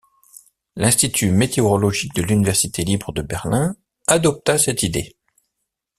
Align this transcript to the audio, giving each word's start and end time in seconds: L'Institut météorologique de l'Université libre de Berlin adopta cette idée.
L'Institut 0.75 1.29
météorologique 1.29 2.15
de 2.15 2.23
l'Université 2.23 2.83
libre 2.83 3.11
de 3.13 3.21
Berlin 3.21 3.75
adopta 4.07 4.57
cette 4.57 4.81
idée. 4.81 5.15